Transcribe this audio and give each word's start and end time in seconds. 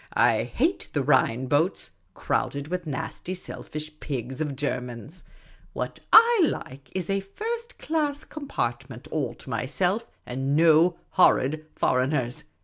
I 0.15 0.45
hate 0.45 0.89
the 0.93 1.03
Rhine 1.03 1.45
boats, 1.45 1.91
crowded 2.15 2.69
with 2.69 2.87
nasty 2.87 3.35
selfish 3.35 3.99
pigs 3.99 4.41
of 4.41 4.55
Germans. 4.55 5.23
What 5.73 5.99
/like 6.11 6.91
is 6.93 7.07
a 7.07 7.19
first 7.19 7.77
class 7.77 8.23
compartment 8.23 9.07
all 9.11 9.35
to 9.35 9.49
myself, 9.51 10.07
and 10.25 10.55
no 10.55 10.97
horrid 11.09 11.67
foreigners. 11.75 12.45